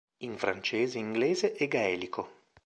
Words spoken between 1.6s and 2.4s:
gaelico".